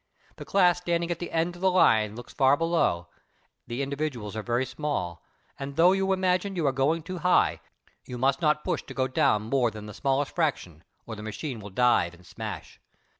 The 0.37 0.45
class 0.45 0.79
standing 0.79 1.11
at 1.11 1.19
the 1.19 1.29
end 1.29 1.53
of 1.55 1.61
the 1.61 1.69
line 1.69 2.15
looks 2.15 2.33
far 2.33 2.57
below; 2.57 3.07
the 3.67 3.83
individuals 3.83 4.35
are 4.35 4.41
very 4.41 4.65
small, 4.65 5.23
but 5.59 5.75
though 5.75 5.91
you 5.91 6.11
imagine 6.11 6.55
you 6.55 6.65
are 6.65 6.71
going 6.71 7.03
too 7.03 7.19
high, 7.19 7.61
you 8.05 8.17
must 8.17 8.41
not 8.41 8.63
push 8.63 8.81
to 8.81 8.95
go 8.95 9.07
down 9.07 9.43
more 9.43 9.69
than 9.69 9.85
the 9.85 9.93
smallest 9.93 10.33
fraction, 10.33 10.83
or 11.05 11.15
the 11.15 11.21
machine 11.21 11.59
will 11.59 11.69
dive 11.69 12.15
and 12.15 12.25
smash. 12.25 12.79